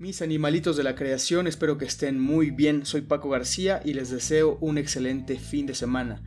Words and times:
Mis 0.00 0.22
animalitos 0.22 0.78
de 0.78 0.82
la 0.82 0.94
creación, 0.94 1.46
espero 1.46 1.76
que 1.76 1.84
estén 1.84 2.18
muy 2.18 2.50
bien. 2.50 2.86
Soy 2.86 3.02
Paco 3.02 3.28
García 3.28 3.82
y 3.84 3.92
les 3.92 4.08
deseo 4.08 4.56
un 4.62 4.78
excelente 4.78 5.38
fin 5.38 5.66
de 5.66 5.74
semana. 5.74 6.22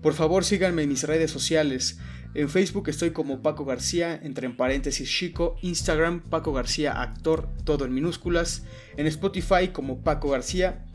Por 0.00 0.14
favor, 0.14 0.46
síganme 0.46 0.84
en 0.84 0.88
mis 0.88 1.02
redes 1.02 1.30
sociales. 1.30 1.98
En 2.32 2.48
Facebook 2.48 2.88
estoy 2.88 3.10
como 3.10 3.42
Paco 3.42 3.66
García, 3.66 4.18
entre 4.22 4.46
en 4.46 4.56
paréntesis 4.56 5.10
Chico, 5.10 5.56
Instagram 5.60 6.22
Paco 6.22 6.54
García 6.54 7.02
Actor, 7.02 7.50
todo 7.64 7.84
en 7.84 7.92
minúsculas, 7.92 8.64
en 8.96 9.06
Spotify 9.06 9.68
como 9.74 10.02
Paco 10.02 10.30
García 10.30 10.86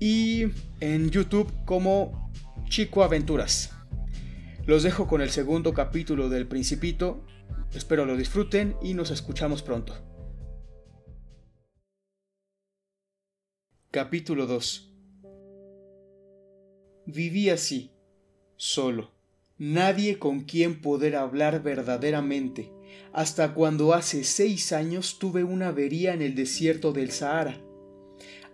y 0.00 0.46
en 0.80 1.10
YouTube 1.10 1.52
como 1.64 2.32
Chico 2.68 3.04
Aventuras. 3.04 3.70
Los 4.66 4.82
dejo 4.82 5.06
con 5.06 5.20
el 5.20 5.30
segundo 5.30 5.72
capítulo 5.74 6.28
del 6.28 6.48
Principito, 6.48 7.24
espero 7.72 8.04
lo 8.04 8.16
disfruten 8.16 8.74
y 8.82 8.94
nos 8.94 9.12
escuchamos 9.12 9.62
pronto. 9.62 10.17
Capítulo 13.90 14.46
2 14.46 14.92
Viví 17.06 17.48
así, 17.48 17.90
solo, 18.58 19.12
nadie 19.56 20.18
con 20.18 20.40
quien 20.40 20.82
poder 20.82 21.16
hablar 21.16 21.62
verdaderamente, 21.62 22.70
hasta 23.14 23.54
cuando 23.54 23.94
hace 23.94 24.24
seis 24.24 24.74
años 24.74 25.18
tuve 25.18 25.42
una 25.42 25.68
avería 25.68 26.12
en 26.12 26.20
el 26.20 26.34
desierto 26.34 26.92
del 26.92 27.12
Sahara. 27.12 27.62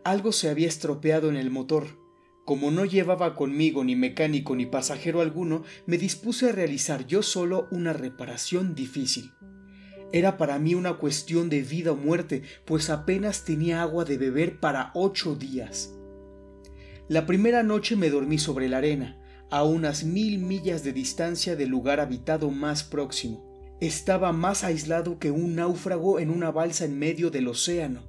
Algo 0.04 0.30
se 0.30 0.50
había 0.50 0.68
estropeado 0.68 1.30
en 1.30 1.36
el 1.36 1.50
motor. 1.50 1.98
Como 2.44 2.70
no 2.70 2.84
llevaba 2.84 3.34
conmigo 3.34 3.82
ni 3.82 3.96
mecánico 3.96 4.54
ni 4.54 4.66
pasajero 4.66 5.20
alguno, 5.20 5.64
me 5.84 5.98
dispuse 5.98 6.50
a 6.50 6.52
realizar 6.52 7.08
yo 7.08 7.24
solo 7.24 7.66
una 7.72 7.92
reparación 7.92 8.76
difícil. 8.76 9.32
Era 10.14 10.36
para 10.36 10.60
mí 10.60 10.76
una 10.76 10.94
cuestión 10.94 11.50
de 11.50 11.62
vida 11.62 11.90
o 11.90 11.96
muerte, 11.96 12.44
pues 12.66 12.88
apenas 12.88 13.44
tenía 13.44 13.82
agua 13.82 14.04
de 14.04 14.16
beber 14.16 14.60
para 14.60 14.92
ocho 14.94 15.34
días. 15.34 15.92
La 17.08 17.26
primera 17.26 17.64
noche 17.64 17.96
me 17.96 18.10
dormí 18.10 18.38
sobre 18.38 18.68
la 18.68 18.76
arena, 18.76 19.20
a 19.50 19.64
unas 19.64 20.04
mil 20.04 20.38
millas 20.38 20.84
de 20.84 20.92
distancia 20.92 21.56
del 21.56 21.70
lugar 21.70 21.98
habitado 21.98 22.52
más 22.52 22.84
próximo. 22.84 23.76
Estaba 23.80 24.30
más 24.30 24.62
aislado 24.62 25.18
que 25.18 25.32
un 25.32 25.56
náufrago 25.56 26.20
en 26.20 26.30
una 26.30 26.52
balsa 26.52 26.84
en 26.84 26.96
medio 26.96 27.32
del 27.32 27.48
océano. 27.48 28.04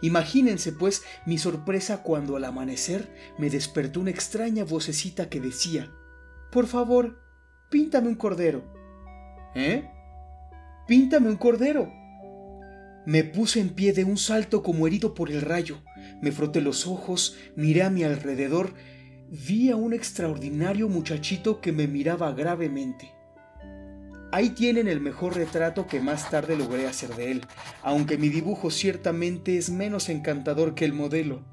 Imagínense 0.00 0.70
pues 0.70 1.02
mi 1.26 1.38
sorpresa 1.38 2.04
cuando 2.04 2.36
al 2.36 2.44
amanecer 2.44 3.12
me 3.36 3.50
despertó 3.50 3.98
una 3.98 4.10
extraña 4.10 4.62
vocecita 4.62 5.28
que 5.28 5.40
decía, 5.40 5.90
Por 6.52 6.68
favor, 6.68 7.18
píntame 7.68 8.06
un 8.06 8.14
cordero. 8.14 8.62
¿Eh? 9.56 9.97
Píntame 10.88 11.28
un 11.28 11.36
cordero. 11.36 11.92
Me 13.04 13.22
puse 13.22 13.60
en 13.60 13.68
pie 13.68 13.92
de 13.92 14.04
un 14.04 14.16
salto 14.16 14.62
como 14.62 14.86
herido 14.86 15.12
por 15.12 15.30
el 15.30 15.42
rayo. 15.42 15.82
Me 16.22 16.32
froté 16.32 16.62
los 16.62 16.86
ojos, 16.86 17.36
miré 17.56 17.82
a 17.82 17.90
mi 17.90 18.04
alrededor, 18.04 18.72
vi 19.28 19.70
a 19.70 19.76
un 19.76 19.92
extraordinario 19.92 20.88
muchachito 20.88 21.60
que 21.60 21.72
me 21.72 21.86
miraba 21.86 22.32
gravemente. 22.32 23.12
Ahí 24.32 24.48
tienen 24.48 24.88
el 24.88 25.02
mejor 25.02 25.36
retrato 25.36 25.86
que 25.86 26.00
más 26.00 26.30
tarde 26.30 26.56
logré 26.56 26.86
hacer 26.86 27.14
de 27.16 27.32
él, 27.32 27.42
aunque 27.82 28.16
mi 28.16 28.30
dibujo 28.30 28.70
ciertamente 28.70 29.58
es 29.58 29.68
menos 29.68 30.08
encantador 30.08 30.74
que 30.74 30.86
el 30.86 30.94
modelo. 30.94 31.44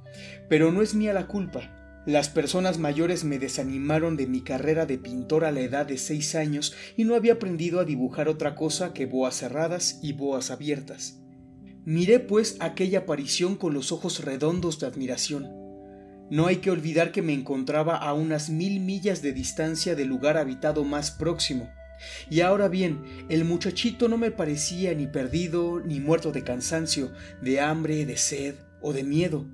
Pero 0.47 0.71
no 0.71 0.81
es 0.81 0.95
mía 0.95 1.11
la 1.11 1.27
culpa. 1.27 1.84
Las 2.05 2.29
personas 2.29 2.77
mayores 2.77 3.23
me 3.23 3.39
desanimaron 3.39 4.15
de 4.15 4.27
mi 4.27 4.41
carrera 4.41 4.85
de 4.85 4.99
pintor 4.99 5.43
a 5.43 5.51
la 5.51 5.61
edad 5.61 5.87
de 5.87 5.97
seis 5.97 6.35
años 6.35 6.75
y 6.95 7.03
no 7.03 7.15
había 7.15 7.33
aprendido 7.33 7.79
a 7.79 7.85
dibujar 7.85 8.29
otra 8.29 8.53
cosa 8.53 8.93
que 8.93 9.07
boas 9.07 9.37
cerradas 9.37 9.99
y 10.03 10.13
boas 10.13 10.51
abiertas. 10.51 11.19
Miré 11.83 12.19
pues 12.19 12.57
aquella 12.59 12.99
aparición 12.99 13.55
con 13.55 13.73
los 13.73 13.91
ojos 13.91 14.23
redondos 14.23 14.79
de 14.79 14.85
admiración. 14.85 15.49
No 16.29 16.45
hay 16.45 16.57
que 16.57 16.69
olvidar 16.69 17.11
que 17.11 17.23
me 17.23 17.33
encontraba 17.33 17.97
a 17.97 18.13
unas 18.13 18.51
mil 18.51 18.81
millas 18.81 19.23
de 19.23 19.33
distancia 19.33 19.95
del 19.95 20.07
lugar 20.07 20.37
habitado 20.37 20.83
más 20.83 21.09
próximo. 21.09 21.71
Y 22.29 22.41
ahora 22.41 22.67
bien, 22.67 23.01
el 23.29 23.45
muchachito 23.45 24.09
no 24.09 24.17
me 24.19 24.29
parecía 24.29 24.93
ni 24.93 25.07
perdido, 25.07 25.79
ni 25.79 25.99
muerto 25.99 26.31
de 26.31 26.43
cansancio, 26.43 27.11
de 27.41 27.61
hambre, 27.61 28.05
de 28.05 28.17
sed 28.17 28.55
o 28.81 28.93
de 28.93 29.03
miedo 29.03 29.47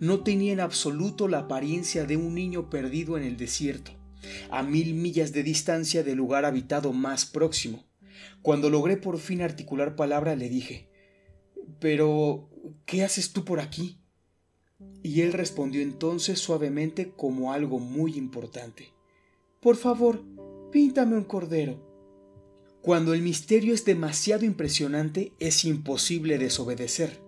no 0.00 0.20
tenía 0.20 0.52
en 0.52 0.60
absoluto 0.60 1.28
la 1.28 1.40
apariencia 1.40 2.04
de 2.04 2.16
un 2.16 2.34
niño 2.34 2.70
perdido 2.70 3.16
en 3.16 3.24
el 3.24 3.36
desierto, 3.36 3.92
a 4.50 4.62
mil 4.62 4.94
millas 4.94 5.32
de 5.32 5.42
distancia 5.42 6.02
del 6.02 6.18
lugar 6.18 6.44
habitado 6.44 6.92
más 6.92 7.26
próximo. 7.26 7.84
Cuando 8.42 8.70
logré 8.70 8.96
por 8.96 9.18
fin 9.18 9.42
articular 9.42 9.96
palabra 9.96 10.36
le 10.36 10.48
dije, 10.48 10.88
Pero, 11.80 12.48
¿qué 12.86 13.02
haces 13.02 13.32
tú 13.32 13.44
por 13.44 13.60
aquí? 13.60 14.00
Y 15.02 15.22
él 15.22 15.32
respondió 15.32 15.82
entonces 15.82 16.38
suavemente 16.38 17.10
como 17.10 17.52
algo 17.52 17.78
muy 17.78 18.16
importante. 18.16 18.92
Por 19.60 19.76
favor, 19.76 20.22
píntame 20.70 21.16
un 21.16 21.24
cordero. 21.24 21.84
Cuando 22.80 23.12
el 23.12 23.22
misterio 23.22 23.74
es 23.74 23.84
demasiado 23.84 24.44
impresionante, 24.44 25.32
es 25.40 25.64
imposible 25.64 26.38
desobedecer. 26.38 27.20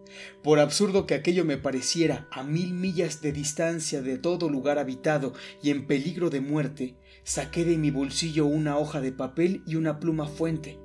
Por 0.42 0.58
absurdo 0.58 1.06
que 1.06 1.14
aquello 1.14 1.44
me 1.44 1.56
pareciera 1.56 2.28
a 2.30 2.42
mil 2.42 2.74
millas 2.74 3.20
de 3.20 3.32
distancia 3.32 4.02
de 4.02 4.18
todo 4.18 4.48
lugar 4.48 4.78
habitado 4.78 5.32
y 5.62 5.70
en 5.70 5.86
peligro 5.86 6.30
de 6.30 6.40
muerte, 6.40 6.96
saqué 7.24 7.64
de 7.64 7.76
mi 7.76 7.90
bolsillo 7.90 8.46
una 8.46 8.78
hoja 8.78 9.00
de 9.00 9.12
papel 9.12 9.62
y 9.66 9.76
una 9.76 10.00
pluma 10.00 10.26
fuente. 10.26 10.78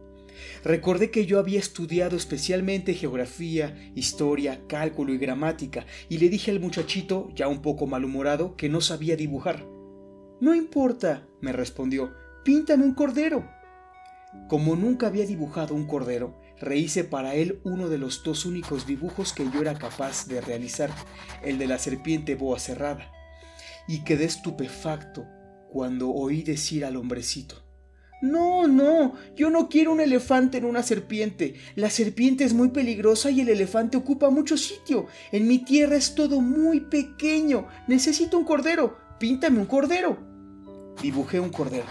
Recordé 0.64 1.12
que 1.12 1.26
yo 1.26 1.40
había 1.40 1.60
estudiado 1.60 2.18
especialmente 2.18 2.94
geografía, 2.94 3.92
historia, 3.96 4.62
cálculo 4.68 5.14
y 5.14 5.18
gramática, 5.18 5.86
y 6.10 6.18
le 6.18 6.30
dije 6.30 6.52
al 6.52 6.60
muchachito, 6.60 7.30
ya 7.36 7.48
un 7.48 7.62
poco 7.62 7.88
malhumorado, 7.88 8.56
que 8.56 8.70
no 8.70 8.82
sabía 8.82 9.16
dibujar. 9.16 9.66
No 10.42 10.54
importa, 10.54 11.28
me 11.42 11.54
respondió, 11.54 12.14
píntame 12.44 12.84
un 12.84 12.94
cordero. 12.94 13.50
Como 14.50 14.76
nunca 14.76 15.08
había 15.08 15.26
dibujado 15.26 15.74
un 15.74 15.88
cordero, 15.88 16.36
rehice 16.60 17.04
para 17.04 17.36
él 17.36 17.60
uno 17.64 17.90
de 17.90 17.98
los 17.98 18.24
dos 18.24 18.46
únicos 18.46 18.86
dibujos 18.86 19.34
que 19.34 19.50
yo 19.52 19.62
era 19.62 19.76
capaz 19.76 20.28
de 20.28 20.42
realizar, 20.42 20.90
el 21.44 21.58
de 21.58 21.68
la 21.68 21.80
serpiente 21.80 22.36
boa 22.36 22.60
cerrada, 22.60 23.12
y 23.88 24.04
quedé 24.04 24.26
estupefacto 24.26 25.26
cuando 25.70 26.10
oí 26.12 26.44
decir 26.44 26.86
al 26.86 26.96
hombrecito, 26.96 27.66
no, 28.22 28.68
no, 28.68 29.14
yo 29.36 29.50
no 29.50 29.70
quiero 29.70 29.92
un 29.92 30.00
elefante 30.00 30.58
en 30.58 30.66
una 30.66 30.82
serpiente. 30.82 31.56
La 31.76 31.90
serpiente 31.90 32.44
es 32.44 32.54
muy 32.54 32.70
peligrosa 32.70 33.30
y 33.30 33.42
el 33.42 33.50
elefante 33.50 33.98
ocupa 33.98 34.30
mucho 34.30 34.58
sitio. 34.58 35.08
En 35.32 35.48
mi 35.48 35.60
tierra 35.60 35.96
es 35.96 36.16
todo 36.16 36.42
muy 36.42 36.80
pequeño. 36.80 37.68
Necesito 37.88 38.38
un 38.38 38.46
cordero. 38.46 38.98
Píntame 39.20 39.60
un 39.60 39.66
cordero. 39.66 40.18
Dibujé 41.02 41.40
un 41.40 41.50
cordero. 41.50 41.86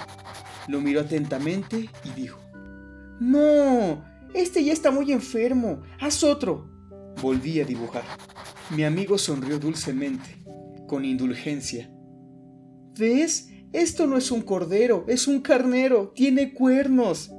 Lo 0.67 0.81
miró 0.81 1.03
atentamente 1.03 1.89
y 2.05 2.11
dijo, 2.17 2.41
No, 3.21 4.03
este 4.35 4.65
ya 4.65 4.73
está 4.73 4.91
muy 4.91 5.13
enfermo. 5.13 5.83
Haz 6.01 6.25
otro. 6.25 6.69
Volví 7.23 7.61
a 7.61 7.65
dibujar. 7.65 8.03
Mi 8.71 8.85
amigo 8.85 9.17
sonrió 9.17 9.59
dulcemente, 9.59 10.45
con 10.89 11.05
indulgencia. 11.05 11.91
¿Ves? 12.99 13.49
Esto 13.73 14.07
no 14.07 14.17
es 14.17 14.31
un 14.31 14.43
cordero, 14.43 15.05
es 15.09 15.29
un 15.29 15.41
carnero. 15.41 16.13
Tiene 16.15 16.53
cuernos. 16.53 17.31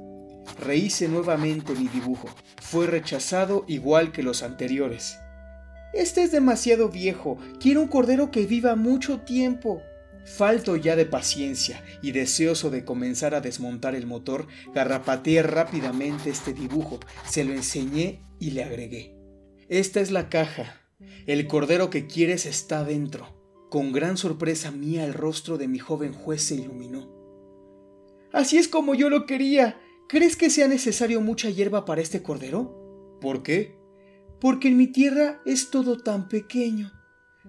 Rehice 0.60 1.08
nuevamente 1.08 1.74
mi 1.74 1.88
dibujo. 1.88 2.28
Fue 2.62 2.86
rechazado 2.86 3.64
igual 3.68 4.12
que 4.12 4.22
los 4.22 4.42
anteriores. 4.42 5.18
Este 5.92 6.22
es 6.22 6.32
demasiado 6.32 6.88
viejo. 6.88 7.38
Quiero 7.60 7.82
un 7.82 7.88
cordero 7.88 8.30
que 8.30 8.46
viva 8.46 8.76
mucho 8.76 9.20
tiempo. 9.20 9.82
Falto 10.26 10.74
ya 10.74 10.96
de 10.96 11.06
paciencia 11.06 11.84
y 12.02 12.10
deseoso 12.10 12.68
de 12.68 12.84
comenzar 12.84 13.36
a 13.36 13.40
desmontar 13.40 13.94
el 13.94 14.06
motor, 14.06 14.48
garrapateé 14.74 15.44
rápidamente 15.44 16.30
este 16.30 16.52
dibujo, 16.52 16.98
se 17.28 17.44
lo 17.44 17.52
enseñé 17.52 18.24
y 18.40 18.50
le 18.50 18.64
agregué. 18.64 19.14
Esta 19.68 20.00
es 20.00 20.10
la 20.10 20.28
caja. 20.28 20.80
El 21.26 21.46
cordero 21.46 21.90
que 21.90 22.08
quieres 22.08 22.44
está 22.44 22.82
dentro. 22.82 23.36
Con 23.70 23.92
gran 23.92 24.16
sorpresa 24.16 24.72
mía 24.72 25.04
el 25.04 25.14
rostro 25.14 25.58
de 25.58 25.68
mi 25.68 25.78
joven 25.78 26.12
juez 26.12 26.42
se 26.42 26.56
iluminó. 26.56 27.08
Así 28.32 28.58
es 28.58 28.66
como 28.66 28.96
yo 28.96 29.08
lo 29.10 29.26
quería. 29.26 29.80
¿Crees 30.08 30.34
que 30.34 30.50
sea 30.50 30.66
necesario 30.66 31.20
mucha 31.20 31.50
hierba 31.50 31.84
para 31.84 32.00
este 32.00 32.24
cordero? 32.24 33.18
¿Por 33.20 33.44
qué? 33.44 33.76
Porque 34.40 34.68
en 34.68 34.76
mi 34.76 34.88
tierra 34.88 35.40
es 35.46 35.70
todo 35.70 35.98
tan 35.98 36.28
pequeño. 36.28 36.92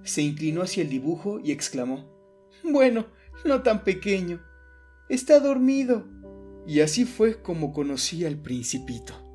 Se 0.04 0.22
inclinó 0.22 0.62
hacia 0.62 0.84
el 0.84 0.90
dibujo 0.90 1.40
y 1.44 1.52
exclamó 1.52 2.17
bueno, 2.74 3.08
no 3.46 3.64
tan 3.64 3.84
pequeño. 3.84 4.42
Está 5.10 5.40
dormido. 5.40 6.06
Y 6.68 6.81
así 6.81 7.06
fue 7.06 7.42
como 7.42 7.72
conocí 7.72 8.25
al 8.25 8.38
principito. 8.38 9.27